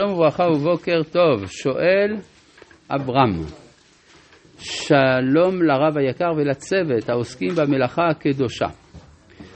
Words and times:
שלום 0.00 0.12
וברכה 0.12 0.42
ובוקר 0.44 1.02
טוב, 1.12 1.46
שואל 1.46 2.16
אברהם. 2.90 3.42
שלום 4.58 5.62
לרב 5.62 5.98
היקר 5.98 6.32
ולצוות 6.36 7.08
העוסקים 7.08 7.48
במלאכה 7.56 8.02
הקדושה. 8.10 8.66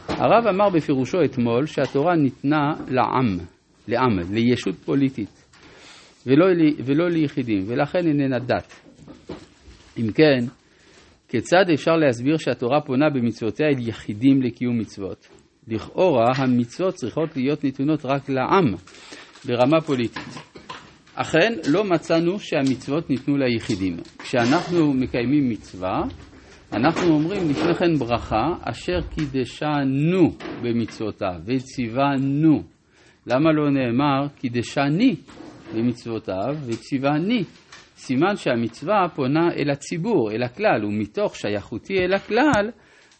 הרב 0.09 0.47
אמר 0.47 0.69
בפירושו 0.69 1.19
אתמול 1.25 1.67
שהתורה 1.67 2.17
ניתנה 2.17 2.73
לעם, 2.89 3.39
לעם, 3.89 4.19
לישות 4.33 4.75
פוליטית, 4.75 5.45
ולא, 6.27 6.47
ולא 6.85 7.09
ליחידים, 7.09 7.65
ולכן 7.67 8.07
איננה 8.07 8.39
דת. 8.39 8.81
אם 9.99 10.13
כן, 10.13 10.47
כיצד 11.29 11.65
אפשר 11.75 11.93
להסביר 11.93 12.37
שהתורה 12.37 12.81
פונה 12.81 13.11
במצוותיה 13.11 13.67
אל 13.67 13.89
יחידים 13.89 14.43
לקיום 14.43 14.79
מצוות? 14.79 15.29
לכאורה 15.69 16.33
המצוות 16.37 16.95
צריכות 16.95 17.37
להיות 17.37 17.65
נתונות 17.65 18.05
רק 18.05 18.29
לעם, 18.29 18.75
ברמה 19.47 19.81
פוליטית. 19.81 20.51
אכן, 21.15 21.53
לא 21.69 21.85
מצאנו 21.85 22.39
שהמצוות 22.39 23.11
ניתנו 23.11 23.37
ליחידים. 23.37 23.97
כשאנחנו 24.19 24.93
מקיימים 24.95 25.49
מצווה, 25.49 26.03
אנחנו 26.73 27.15
אומרים 27.15 27.51
לפני 27.51 27.75
כן 27.75 27.95
ברכה, 27.99 28.47
אשר 28.63 29.01
קידשנו 29.15 30.33
במצוותיו 30.63 31.35
וציוונו. 31.47 32.63
למה 33.27 33.53
לא 33.53 33.71
נאמר 33.71 34.29
קידשני 34.37 35.17
במצוותיו 35.75 36.57
וציווני? 36.67 37.45
סימן 37.97 38.37
שהמצווה 38.37 39.07
פונה 39.15 39.53
אל 39.59 39.71
הציבור, 39.71 40.33
אל 40.33 40.43
הכלל, 40.43 40.85
ומתוך 40.85 41.37
שייכותי 41.37 41.99
אל 41.99 42.15
הכלל, 42.15 42.71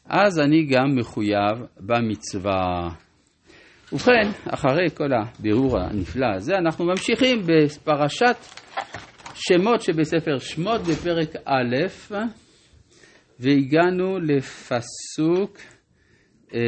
אז 0.07 0.41
אני 0.41 0.67
גם 0.67 0.95
מחויב 0.97 1.67
במצווה. 1.81 2.89
ובכן, 3.93 4.31
אחרי 4.49 4.91
כל 4.95 5.11
הבירור 5.13 5.79
הנפלא 5.79 6.27
הזה, 6.37 6.55
אנחנו 6.55 6.85
ממשיכים 6.85 7.43
בפרשת 7.47 8.37
שמות 9.35 9.83
שבספר 9.83 10.39
שמות 10.39 10.81
בפרק 10.81 11.37
א', 11.45 11.77
והגענו 13.41 14.19
לפסוק 14.21 15.59
אה, 16.55 16.61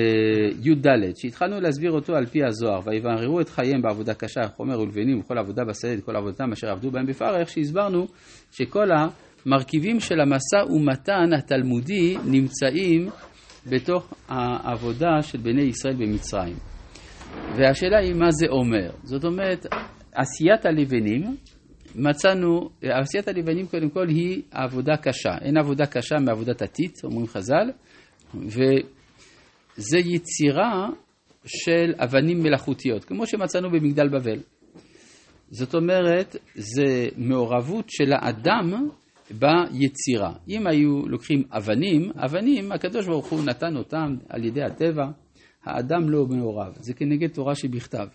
י"ד, 0.62 0.87
שהתחלנו 1.17 1.61
להסביר 1.61 1.93
אותו 1.93 2.15
על 2.15 2.27
פי 2.27 2.45
הזוהר, 2.45 2.81
ויבררו 2.84 3.41
את 3.41 3.48
חייהם 3.48 3.83
בעבודה 3.83 4.15
קשה, 4.15 4.48
חומר 4.56 4.81
ולבנים, 4.81 5.19
וכל 5.19 5.39
עבודה 5.39 5.65
בשדה, 5.65 6.00
כל 6.00 6.17
עבודתם 6.17 6.53
אשר 6.53 6.70
עבדו 6.70 6.91
בהם 6.91 7.06
בפרך, 7.06 7.48
שהסברנו 7.48 8.06
שכל 8.53 8.89
המרכיבים 9.47 10.00
של 10.00 10.20
המשא 10.20 10.73
ומתן 10.73 11.33
התלמודי 11.39 12.17
נמצאים 12.25 13.09
בתוך 13.67 14.15
העבודה 14.28 15.23
של 15.23 15.39
בני 15.39 15.62
ישראל 15.62 15.95
במצרים. 15.95 16.72
והשאלה 17.56 17.98
היא 17.98 18.14
מה 18.14 18.30
זה 18.30 18.47
אומר. 18.48 18.91
זאת 19.02 19.25
אומרת, 19.25 19.66
עשיית 20.14 20.66
הלבנים, 20.66 21.36
מצאנו, 21.94 22.69
עשיית 22.83 23.28
הלבנים 23.28 23.66
קודם 23.66 23.91
כל 23.91 24.08
היא 24.08 24.42
עבודה 24.50 24.97
קשה. 24.97 25.38
אין 25.41 25.58
עבודה 25.58 25.86
קשה 25.86 26.16
מעבודת 26.20 26.62
עתית, 26.62 26.98
אומרים 27.05 27.27
חז"ל, 27.27 27.70
וזה 28.34 29.98
יצירה 29.98 30.88
של 31.47 31.92
אבנים 31.98 32.42
מלאכותיות, 32.42 33.05
כמו 33.05 33.27
שמצאנו 33.27 33.70
במגדל 33.70 34.08
בבל. 34.08 34.38
זאת 35.50 35.75
אומרת, 35.75 36.36
זה 36.55 37.08
מעורבות 37.16 37.91
של 37.91 38.12
האדם 38.12 38.88
ביצירה. 39.30 40.33
אם 40.48 40.66
היו 40.66 41.08
לוקחים 41.08 41.42
אבנים, 41.50 42.10
אבנים, 42.16 42.72
הקדוש 42.72 43.06
ברוך 43.06 43.27
הוא 43.27 43.44
נתן 43.44 43.77
אותם 43.77 44.16
על 44.28 44.44
ידי 44.44 44.62
הטבע, 44.62 45.05
האדם 45.65 46.11
לא 46.11 46.27
מעורב, 46.27 46.73
זה 46.81 46.95
כנגד 46.95 47.29
תורה 47.29 47.55
שבכתב. 47.55 48.07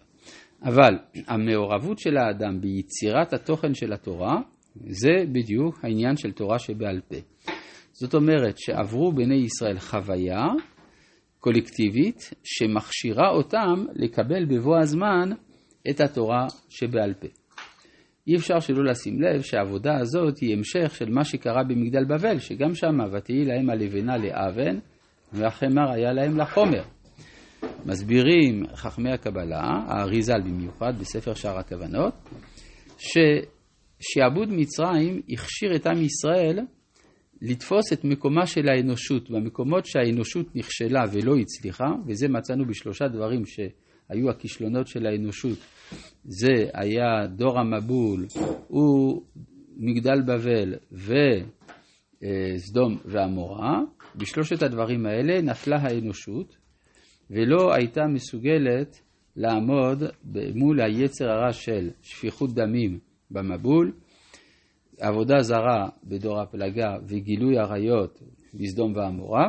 אבל 0.63 0.97
המעורבות 1.27 1.99
של 1.99 2.17
האדם 2.17 2.61
ביצירת 2.61 3.33
התוכן 3.33 3.73
של 3.73 3.93
התורה, 3.93 4.35
זה 4.75 5.13
בדיוק 5.31 5.79
העניין 5.83 6.17
של 6.17 6.31
תורה 6.31 6.59
שבעל 6.59 7.01
פה. 7.07 7.17
זאת 7.91 8.13
אומרת 8.13 8.57
שעברו 8.57 9.11
בני 9.11 9.35
ישראל 9.35 9.79
חוויה 9.79 10.43
קולקטיבית 11.39 12.33
שמכשירה 12.43 13.29
אותם 13.29 13.85
לקבל 13.93 14.45
בבוא 14.45 14.77
הזמן 14.77 15.29
את 15.89 16.01
התורה 16.01 16.47
שבעל 16.69 17.13
פה. 17.13 17.27
אי 18.27 18.35
אפשר 18.35 18.59
שלא 18.59 18.83
לשים 18.85 19.21
לב 19.21 19.41
שהעבודה 19.41 19.97
הזאת 19.97 20.37
היא 20.37 20.55
המשך 20.57 20.95
של 20.95 21.09
מה 21.09 21.23
שקרה 21.23 21.63
במגדל 21.63 22.05
בבל, 22.05 22.39
שגם 22.39 22.75
שם 22.75 22.97
ותהי 23.11 23.45
להם 23.45 23.69
הלבנה 23.69 24.17
לאבן 24.17 24.79
והחמר 25.33 25.91
היה 25.91 26.13
להם 26.13 26.37
לחומר. 26.37 26.83
מסבירים 27.87 28.63
חכמי 28.75 29.11
הקבלה, 29.11 29.61
האריזל 29.87 30.41
במיוחד, 30.41 30.93
בספר 30.99 31.33
שער 31.33 31.57
הכוונות, 31.57 32.13
ששעבוד 32.97 34.49
מצרים 34.51 35.21
הכשיר 35.29 35.75
את 35.75 35.87
עם 35.87 36.01
ישראל 36.01 36.59
לתפוס 37.41 37.93
את 37.93 38.03
מקומה 38.03 38.45
של 38.45 38.69
האנושות 38.69 39.29
במקומות 39.29 39.85
שהאנושות 39.85 40.55
נכשלה 40.55 41.03
ולא 41.11 41.35
הצליחה, 41.37 41.85
וזה 42.07 42.27
מצאנו 42.27 42.65
בשלושה 42.65 43.07
דברים 43.07 43.43
שהיו 43.45 44.29
הכישלונות 44.29 44.87
של 44.87 45.05
האנושות. 45.05 45.57
זה 46.23 46.69
היה 46.73 47.27
דור 47.35 47.59
המבול, 47.59 48.25
ומגדל 48.69 50.21
בבל 50.21 50.75
וסדום 52.53 52.97
ועמורה. 53.05 53.79
בשלושת 54.15 54.61
הדברים 54.61 55.05
האלה 55.05 55.41
נפלה 55.41 55.77
האנושות, 55.81 56.57
ולא 57.31 57.73
הייתה 57.73 58.07
מסוגלת 58.07 59.01
לעמוד 59.35 60.03
מול 60.55 60.81
היצר 60.81 61.29
הרע 61.29 61.53
של 61.53 61.89
שפיכות 62.01 62.53
דמים 62.53 62.99
במבול, 63.31 63.93
עבודה 64.99 65.41
זרה 65.41 65.89
בדור 66.03 66.41
הפלגה 66.41 66.95
וגילוי 67.07 67.57
עריות 67.57 68.21
בסדום 68.53 68.95
ועמורה, 68.95 69.47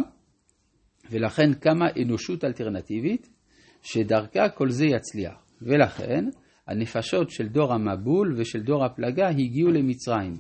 ולכן 1.11 1.55
קמה 1.55 1.87
אנושות 2.03 2.45
אלטרנטיבית 2.45 3.29
שדרכה 3.83 4.49
כל 4.49 4.71
זה 4.71 4.87
יצליח. 4.87 5.49
ולכן 5.63 6.25
הנפשות 6.67 7.31
של 7.31 7.49
דור 7.49 7.73
המבול 7.73 8.35
ושל 8.39 8.61
דור 8.61 8.85
הפלגה 8.85 9.29
הגיעו 9.29 9.71
למצרים. 9.71 10.35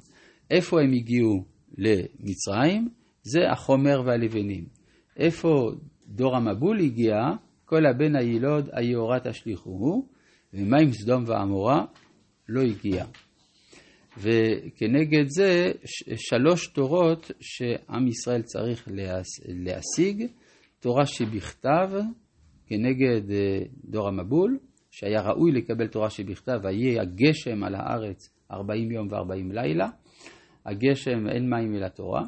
איפה 0.51 0.81
הם 0.81 0.93
הגיעו 0.93 1.45
למצרים? 1.79 2.89
זה 3.23 3.51
החומר 3.53 4.03
והלבנים. 4.07 4.65
איפה 5.17 5.71
דור 6.09 6.37
המבול 6.37 6.81
הגיע, 6.81 7.17
כל 7.65 7.87
הבן 7.87 8.17
הילוד 8.17 8.69
היהורה 8.73 9.21
תשליכוהו, 9.21 10.09
ומה 10.55 10.77
עם 10.81 10.93
סדום 10.93 11.25
ועמורה? 11.27 11.85
לא 12.49 12.61
הגיע. 12.61 13.05
וכנגד 14.19 15.25
זה 15.29 15.73
שלוש 16.17 16.67
תורות 16.67 17.31
שעם 17.41 18.09
ישראל 18.09 18.43
צריך 18.43 18.89
להשיג, 19.49 20.27
תורה 20.81 21.07
שבכתב 21.07 21.91
כנגד 22.67 23.31
אה, 23.31 23.59
דור 23.85 24.09
המבול, 24.09 24.59
שהיה 24.91 25.23
ראוי 25.23 25.53
לקבל 25.53 25.87
תורה 25.87 26.11
שבכתב, 26.11 26.61
ויהיה 26.63 27.03
הגשם 27.03 27.65
על 27.65 27.75
הארץ 27.75 28.31
ארבעים 28.53 28.91
יום 28.91 29.09
וארבעים 29.11 29.53
לילה, 29.53 29.89
הגשם 30.67 31.29
אין 31.29 31.51
מים 31.51 31.75
אלא 31.75 31.89
תורה, 31.89 32.23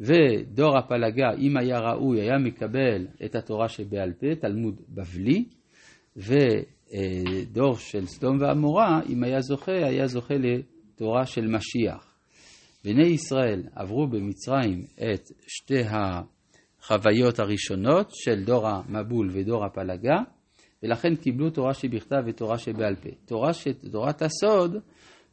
ודור 0.00 0.78
הפלגה, 0.78 1.30
אם 1.38 1.56
היה 1.56 1.78
ראוי, 1.78 2.20
היה 2.20 2.38
מקבל 2.38 3.06
את 3.24 3.34
התורה 3.34 3.68
שבעל 3.68 4.12
פה, 4.12 4.26
תלמוד 4.40 4.80
בבלי, 4.88 5.44
ודור 6.16 7.76
של 7.78 8.06
סדום 8.06 8.38
ועמורה, 8.40 9.00
אם 9.08 9.24
היה 9.24 9.40
זוכה, 9.40 9.86
היה 9.86 10.06
זוכה 10.06 10.34
לתורה 10.34 11.26
של 11.26 11.46
משיח. 11.46 12.14
בני 12.84 13.06
ישראל 13.06 13.62
עברו 13.74 14.06
במצרים 14.06 14.84
את 14.96 15.28
שתי 15.46 15.82
החוויות 16.80 17.38
הראשונות 17.38 18.10
של 18.10 18.44
דור 18.44 18.68
המבול 18.68 19.30
ודור 19.32 19.64
הפלגה, 19.64 20.16
ולכן 20.82 21.14
קיבלו 21.16 21.50
תורה 21.50 21.74
שבכתב 21.74 22.22
ותורה 22.26 22.58
שבעל 22.58 22.94
פה. 22.94 23.08
תורה 23.24 23.52
ש... 23.52 23.68
תורת 23.92 24.22
הסוד 24.22 24.76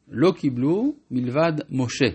לא 0.07 0.31
קיבלו 0.31 0.94
מלבד 1.12 1.54
משה. 1.69 2.06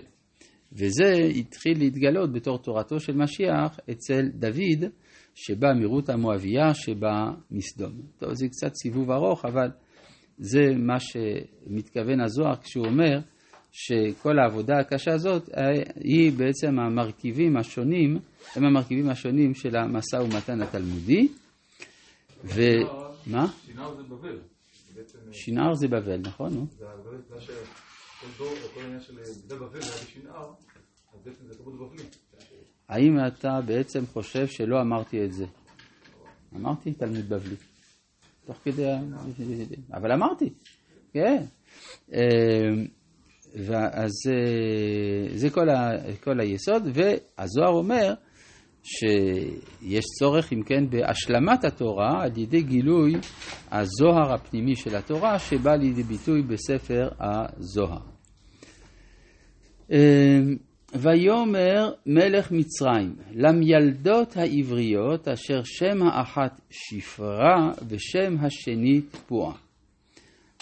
וזה 0.73 1.13
התחיל 1.35 1.77
להתגלות 1.77 2.31
בתור 2.31 2.57
תורתו 2.57 2.99
של 2.99 3.15
משיח 3.15 3.79
אצל 3.91 4.21
דוד, 4.33 4.91
שבא 5.35 5.67
מרות 5.79 6.09
המואביה, 6.09 6.73
שבא 6.73 7.31
מסדום. 7.51 8.01
טוב, 8.19 8.33
זה 8.33 8.47
קצת 8.47 8.71
סיבוב 8.81 9.11
ארוך, 9.11 9.45
אבל 9.45 9.69
זה 10.37 10.61
מה 10.77 10.99
שמתכוון 10.99 12.21
הזוהר 12.21 12.55
כשהוא 12.55 12.85
אומר 12.85 13.19
שכל 13.71 14.39
העבודה 14.39 14.79
הקשה 14.79 15.13
הזאת 15.13 15.49
היא 15.95 16.31
בעצם 16.31 16.79
המרכיבים 16.79 17.57
השונים, 17.57 18.19
הם 18.55 18.65
המרכיבים 18.65 19.09
השונים 19.09 19.53
של 19.53 19.75
המשא 19.75 20.15
ומתן 20.15 20.61
התלמודי. 20.61 21.27
ו... 22.43 22.61
מה? 23.27 23.47
שינר 23.65 23.95
זה 23.95 24.03
בבל. 24.03 24.39
שינר 25.31 25.73
זה 25.73 25.87
בבל, 25.87 26.17
נכון? 26.17 26.67
זה 26.69 26.85
אז 28.23 28.29
זה 29.47 29.55
בבלי. 29.55 29.81
האם 32.89 33.17
אתה 33.27 33.59
בעצם 33.65 34.05
חושב 34.05 34.47
שלא 34.47 34.81
אמרתי 34.81 35.25
את 35.25 35.33
זה? 35.33 35.45
אמרתי 36.55 36.93
תלמוד 36.93 37.29
בבלי. 37.29 37.55
תוך 38.45 38.57
כדי... 38.63 38.93
אבל 39.93 40.11
אמרתי, 40.11 40.53
כן. 41.13 41.43
אז 43.91 44.11
זה 45.35 45.49
כל, 45.49 45.69
ה, 45.69 45.91
כל 46.23 46.39
היסוד, 46.39 46.83
והזוהר 46.93 47.73
אומר 47.73 48.13
שיש 48.87 50.05
צורך, 50.19 50.53
אם 50.53 50.61
כן, 50.65 50.89
בהשלמת 50.89 51.65
התורה 51.65 52.23
על 52.23 52.31
ידי 52.37 52.61
גילוי 52.61 53.13
הזוהר 53.71 54.33
הפנימי 54.33 54.75
של 54.75 54.95
התורה, 54.95 55.39
שבא 55.39 55.75
לידי 55.75 56.03
ביטוי 56.03 56.41
בספר 56.41 57.09
הזוהר. 57.19 58.01
ויאמר 60.93 61.91
מלך 62.05 62.51
מצרים 62.51 63.15
למילדות 63.31 64.37
העבריות 64.37 65.27
אשר 65.27 65.63
שם 65.63 66.03
האחת 66.03 66.61
שפרה 66.69 67.71
ושם 67.89 68.35
השני 68.39 69.01
תפועה. 69.01 69.53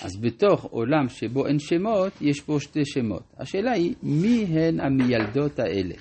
אז 0.02 0.22
בתוך 0.22 0.64
עולם 0.64 1.10
שבו 1.10 1.48
אין 1.48 1.60
שמות, 1.60 2.14
יש 2.22 2.42
פה 2.42 2.58
שתי 2.60 2.86
שמות. 2.86 3.24
השאלה 3.38 3.72
היא, 3.72 3.96
מי 4.04 4.46
הן 4.50 4.80
המילדות 4.80 5.60
האלה? 5.60 5.96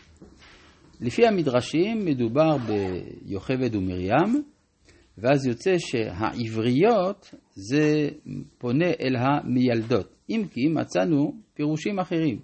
לפי 1.00 1.26
המדרשים 1.26 2.04
מדובר 2.04 2.56
ביוכבד 2.56 3.74
ומרים, 3.74 4.42
ואז 5.18 5.46
יוצא 5.46 5.74
שהעבריות 5.78 7.34
זה 7.54 8.08
פונה 8.58 8.90
אל 9.00 9.16
המילדות. 9.16 10.14
אם 10.30 10.44
כי 10.50 10.68
מצאנו 10.68 11.32
פירושים 11.54 11.98
אחרים. 11.98 12.38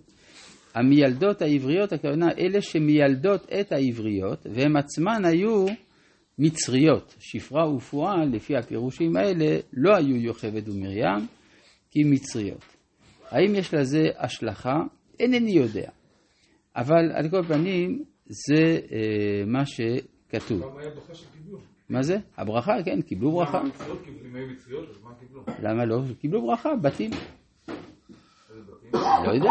המילדות 0.75 1.43
העבריות, 1.43 1.93
הכוונה 1.93 2.26
אלה 2.38 2.62
שמילדות 2.62 3.47
את 3.61 3.73
העבריות, 3.73 4.47
והן 4.55 4.76
עצמן 4.76 5.25
היו 5.25 5.67
מצריות. 6.38 7.14
שפרה 7.19 7.75
ופועה, 7.75 8.25
לפי 8.25 8.56
הפירושים 8.56 9.17
האלה, 9.17 9.58
לא 9.73 9.97
היו 9.97 10.17
יוכבד 10.17 10.69
ומרים, 10.69 11.26
כי 11.91 12.00
מצריות. 12.05 12.64
האם 13.31 13.55
יש 13.55 13.75
לזה 13.75 14.02
השלכה? 14.19 14.76
אינני 15.20 15.50
יודע. 15.50 15.91
אבל 16.76 17.12
על 17.14 17.29
כל 17.31 17.43
פנים, 17.43 18.05
זה 18.31 18.79
אה, 18.93 19.44
מה 19.47 19.67
שכתוב. 19.67 20.62
מה 21.88 22.03
זה? 22.03 22.17
הברכה, 22.37 22.73
כן, 22.85 23.03
קיבלו 23.03 23.31
ברכה. 23.31 23.62
למה 25.62 25.85
לא? 25.85 26.00
קיבלו 26.21 26.47
ברכה, 26.47 26.69
בתים. 26.82 27.11
לא 28.93 29.31
יודע, 29.35 29.50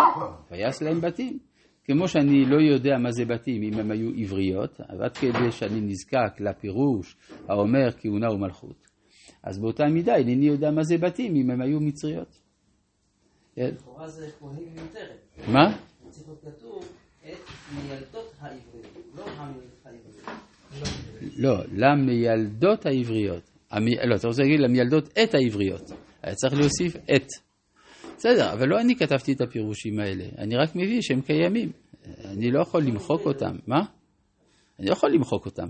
ויעש 0.51 0.81
להם 0.81 1.01
בתים. 1.01 1.39
כמו 1.83 2.07
שאני 2.07 2.45
לא 2.45 2.61
יודע 2.61 2.97
מה 2.97 3.11
זה 3.11 3.25
בתים 3.25 3.63
אם 3.63 3.79
הם 3.79 3.91
היו 3.91 4.09
עבריות, 4.17 4.79
עד 4.79 5.17
כדי 5.17 5.51
שאני 5.51 5.81
נזקק 5.81 6.39
לפירוש 6.39 7.17
האומר 7.47 7.91
כהונה 7.97 8.31
ומלכות. 8.31 8.87
אז 9.43 9.59
באותה 9.59 9.83
מידה 9.85 10.15
אינני 10.15 10.45
יודע 10.45 10.71
מה 10.71 10.83
זה 10.83 10.97
בתים 10.97 11.35
אם 11.35 11.51
הם 11.51 11.61
היו 11.61 11.79
מצריות. 11.79 12.39
כן? 13.55 13.71
לכאורה 13.75 14.07
זה 14.07 14.29
כהן 14.39 14.63
מיותרת. 14.75 15.37
מה? 15.47 15.77
צריך 16.09 16.27
להיות 16.27 16.41
כתוב 16.41 16.85
את 17.21 17.37
מיילדות 17.75 17.99
המילדות 17.99 18.33
העבריות. 18.39 18.68
לא, 21.39 21.63
למיילדות 21.71 22.85
העבריות. 22.85 23.49
לא, 24.05 24.15
אתה 24.15 24.27
רוצה 24.27 24.41
להגיד 24.41 24.59
למיילדות 24.59 25.09
את 25.23 25.33
העבריות. 25.33 25.91
היה 26.23 26.35
צריך 26.35 26.53
להוסיף 26.53 26.95
את. 27.15 27.27
בסדר, 28.17 28.53
אבל 28.53 28.67
לא 28.67 28.79
אני 28.81 28.95
כתבתי 28.95 29.33
את 29.33 29.41
הפירושים 29.41 29.99
האלה, 29.99 30.25
אני 30.37 30.55
רק 30.55 30.75
מביא 30.75 31.01
שהם 31.01 31.21
קיימים. 31.21 31.71
אני 32.25 32.51
לא 32.51 32.61
יכול 32.61 32.83
למחוק 32.83 33.25
אותם. 33.25 33.55
מה? 33.67 33.79
אני 34.79 34.87
לא 34.87 34.93
יכול 34.93 35.11
למחוק 35.11 35.45
אותם. 35.45 35.67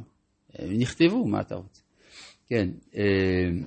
הם 0.54 0.74
נכתבו, 0.77 1.27
מה 1.27 1.42
אתה 1.42 1.56
רוצה? 1.56 1.81
כן. 2.48 2.69
אה, 2.95 3.65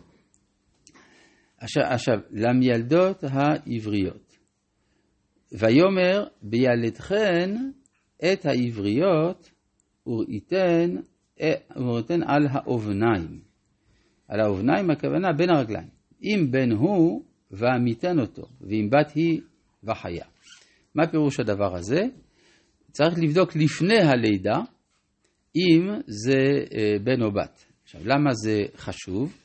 עכשיו, 1.58 1.82
עכשיו 1.82 2.14
למילדות 2.30 3.24
העבריות. 3.24 4.36
ויאמר 5.52 6.24
בילדכן 6.42 7.56
את 8.32 8.46
העבריות 8.46 9.50
וראיתן, 10.06 10.96
וראיתן 11.76 12.22
על 12.22 12.46
האובניים. 12.50 13.40
על 14.28 14.40
האובניים 14.40 14.90
הכוונה 14.90 15.32
בין 15.32 15.50
הרגליים. 15.50 15.88
אם 16.22 16.46
בן 16.50 16.72
הוא 16.72 17.22
ועמיתן 17.50 18.18
אותו, 18.18 18.46
ואם 18.60 18.88
בת 18.90 19.12
היא 19.14 19.40
וחיה. 19.84 20.24
מה 20.94 21.06
פירוש 21.06 21.40
הדבר 21.40 21.76
הזה? 21.76 22.02
צריך 22.92 23.18
לבדוק 23.18 23.56
לפני 23.56 24.02
הלידה 24.02 24.58
אם 25.56 26.00
זה 26.06 26.64
אה, 26.74 26.96
בן 27.04 27.22
או 27.22 27.32
בת. 27.32 27.64
עכשיו, 27.82 28.00
למה 28.04 28.34
זה 28.34 28.62
חשוב? 28.76 29.36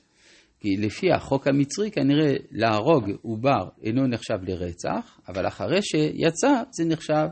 כי 0.59 0.77
לפי 0.77 1.11
החוק 1.11 1.47
המצרי 1.47 1.91
כנראה 1.91 2.33
להרוג 2.51 3.09
עובר 3.21 3.69
אינו 3.83 4.07
נחשב 4.07 4.37
לרצח, 4.41 5.19
אבל 5.27 5.47
אחרי 5.47 5.81
שיצא 5.81 6.63
זה 6.71 6.85
נחשב 6.85 7.27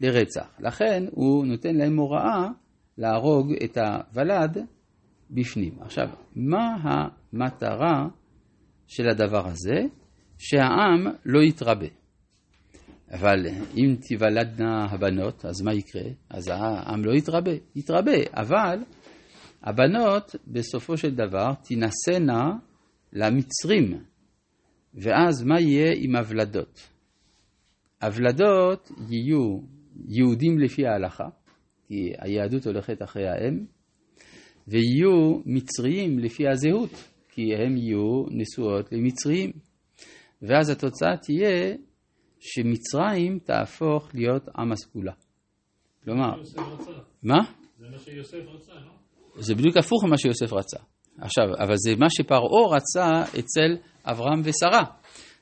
לרצח. 0.00 0.48
לכן 0.60 1.04
הוא 1.10 1.46
נותן 1.46 1.74
להם 1.76 1.98
הוראה 1.98 2.48
להרוג 2.98 3.52
את 3.64 3.78
הוולד 3.78 4.58
בפנים. 5.30 5.72
עכשיו, 5.80 6.08
מה 6.36 6.76
המטרה 6.82 8.08
של 8.86 9.08
הדבר 9.08 9.46
הזה? 9.46 9.86
שהעם 10.38 11.06
לא 11.24 11.42
יתרבה. 11.42 11.86
אבל 13.12 13.46
אם 13.76 13.96
תיוולדנה 14.00 14.84
הבנות, 14.90 15.44
אז 15.44 15.62
מה 15.62 15.74
יקרה? 15.74 16.10
אז 16.30 16.48
העם 16.48 17.04
לא 17.04 17.12
יתרבה, 17.12 17.50
יתרבה, 17.76 18.16
אבל 18.32 18.78
הבנות 19.62 20.36
בסופו 20.46 20.96
של 20.96 21.14
דבר 21.14 21.54
תינשאנה 21.54 22.52
למצרים, 23.12 24.04
ואז 24.94 25.44
מה 25.44 25.60
יהיה 25.60 25.92
עם 25.96 26.16
הוולדות? 26.16 26.88
הוולדות 28.02 28.92
יהיו 29.10 29.60
יהודים 30.08 30.58
לפי 30.58 30.86
ההלכה, 30.86 31.28
כי 31.88 32.12
היהדות 32.18 32.66
הולכת 32.66 33.02
אחרי 33.02 33.28
האם, 33.28 33.64
ויהיו 34.68 35.40
מצריים 35.46 36.18
לפי 36.18 36.48
הזהות, 36.48 36.90
כי 37.28 37.54
הם 37.54 37.76
יהיו 37.76 38.24
נשואות 38.30 38.92
למצריים. 38.92 39.52
ואז 40.42 40.70
התוצאה 40.70 41.16
תהיה 41.16 41.74
שמצרים 42.40 43.38
תהפוך 43.38 44.10
להיות 44.14 44.48
עם 44.58 44.72
הסגולה. 44.72 45.12
כלומר, 46.04 46.30
מה? 47.22 47.38
זה 47.78 47.86
מה 47.90 47.98
שיוסף 47.98 48.38
רצה, 48.54 48.74
לא? 48.74 48.92
זה 49.38 49.54
בדיוק 49.54 49.76
הפוך 49.76 50.04
ממה 50.04 50.18
שיוסף 50.18 50.52
רצה. 50.52 50.78
עכשיו, 51.18 51.44
אבל 51.58 51.74
זה 51.76 51.96
מה 51.98 52.06
שפרעה 52.10 52.76
רצה 52.76 53.38
אצל 53.38 53.76
אברהם 54.04 54.40
ושרה. 54.44 54.84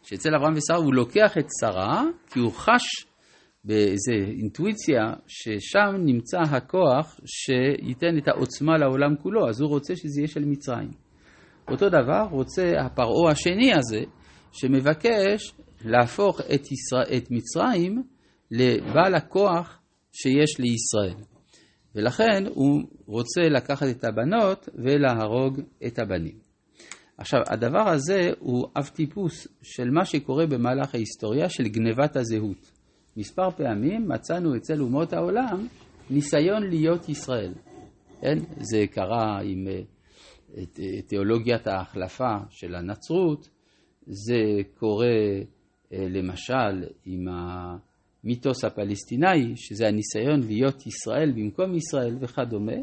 שאצל 0.02 0.34
אברהם 0.34 0.54
ושרה 0.56 0.76
הוא 0.76 0.94
לוקח 0.94 1.38
את 1.38 1.46
שרה, 1.60 2.02
כי 2.30 2.38
הוא 2.38 2.52
חש 2.52 3.06
באיזו 3.66 4.12
אינטואיציה 4.12 5.02
ששם 5.26 5.96
נמצא 6.04 6.38
הכוח 6.40 7.20
שייתן 7.26 8.18
את 8.18 8.28
העוצמה 8.28 8.78
לעולם 8.78 9.16
כולו, 9.22 9.48
אז 9.48 9.60
הוא 9.60 9.68
רוצה 9.68 9.96
שזה 9.96 10.20
יהיה 10.20 10.28
של 10.28 10.44
מצרים. 10.44 10.90
אותו 11.70 11.88
דבר 11.88 12.26
רוצה 12.30 12.72
הפרעה 12.80 13.30
השני 13.30 13.72
הזה, 13.74 14.00
שמבקש 14.52 15.52
להפוך 15.84 16.40
את, 16.40 16.72
ישראל, 16.72 17.16
את 17.16 17.30
מצרים 17.30 18.02
לבעל 18.50 19.14
הכוח 19.14 19.78
שיש 20.12 20.58
לישראל. 20.58 21.24
ולכן 21.94 22.46
הוא 22.54 22.82
רוצה 23.06 23.40
לקחת 23.50 23.86
את 23.90 24.04
הבנות 24.04 24.68
ולהרוג 24.74 25.60
את 25.86 25.98
הבנים. 25.98 26.38
עכשיו, 27.18 27.40
הדבר 27.48 27.88
הזה 27.88 28.20
הוא 28.38 28.66
אב 28.76 28.86
טיפוס 28.86 29.48
של 29.62 29.90
מה 29.90 30.04
שקורה 30.04 30.46
במהלך 30.46 30.94
ההיסטוריה 30.94 31.48
של 31.48 31.68
גנבת 31.68 32.16
הזהות. 32.16 32.75
מספר 33.16 33.50
פעמים 33.50 34.08
מצאנו 34.08 34.56
אצל 34.56 34.80
אומות 34.80 35.12
העולם 35.12 35.66
ניסיון 36.10 36.62
להיות 36.62 37.08
ישראל. 37.08 37.52
כן? 38.20 38.38
זה 38.60 38.84
קרה 38.90 39.40
עם 39.42 39.68
אה, 39.68 41.00
תיאולוגיית 41.06 41.66
ההחלפה 41.66 42.36
של 42.50 42.74
הנצרות, 42.74 43.48
זה 44.06 44.62
קורה 44.78 45.06
אה, 45.92 46.06
למשל 46.08 46.84
עם 47.04 47.24
המיתוס 47.28 48.64
הפלסטיני, 48.64 49.56
שזה 49.56 49.86
הניסיון 49.88 50.40
להיות 50.46 50.86
ישראל 50.86 51.32
במקום 51.36 51.74
ישראל 51.74 52.16
וכדומה, 52.20 52.76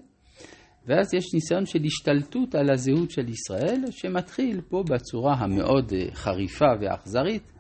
ואז 0.86 1.14
יש 1.14 1.34
ניסיון 1.34 1.66
של 1.66 1.84
השתלטות 1.86 2.56
על 2.56 2.72
הזהות 2.72 3.12
של 3.12 3.30
ישראל, 3.30 3.82
שמתחיל 3.92 4.62
פה 4.62 4.84
בצורה 4.90 5.34
המאוד 5.34 5.94
אה, 5.94 6.16
חריפה 6.16 6.66
ואכזרית 6.82 7.52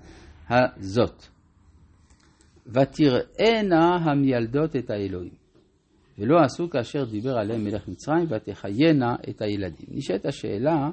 הזאת. 0.49 1.32
ותראינה 2.67 3.95
המילדות 3.95 4.75
את 4.75 4.89
האלוהים, 4.89 5.33
ולא 6.19 6.39
עשו 6.39 6.69
כאשר 6.69 7.05
דיבר 7.05 7.37
עליהם 7.37 7.63
מלך 7.63 7.87
מצרים, 7.87 8.25
ותחיינה 8.29 9.15
את 9.29 9.41
הילדים. 9.41 9.87
נשאלת 9.91 10.25
השאלה, 10.25 10.89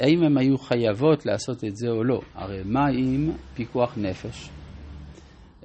האם 0.00 0.22
הן 0.22 0.38
היו 0.38 0.58
חייבות 0.58 1.26
לעשות 1.26 1.64
את 1.64 1.76
זה 1.76 1.88
או 1.88 2.04
לא? 2.04 2.20
הרי 2.34 2.62
מה 2.64 2.86
עם 2.86 3.30
פיקוח 3.54 3.98
נפש? 3.98 4.50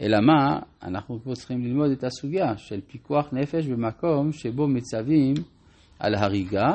אלא 0.01 0.17
מה, 0.21 0.59
אנחנו 0.83 1.19
פה 1.23 1.33
צריכים 1.33 1.65
ללמוד 1.65 1.91
את 1.91 2.03
הסוגיה 2.03 2.57
של 2.57 2.81
פיקוח 2.87 3.29
נפש 3.33 3.67
במקום 3.67 4.31
שבו 4.31 4.67
מצווים 4.67 5.33
על 5.99 6.15
הריגה, 6.15 6.73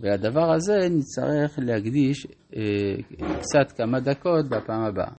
ולדבר 0.00 0.52
הזה 0.52 0.88
נצטרך 0.90 1.58
להקדיש 1.62 2.26
אה, 2.56 2.62
קצת 3.40 3.72
כמה 3.76 4.00
דקות 4.00 4.48
בפעם 4.48 4.82
הבאה. 4.82 5.10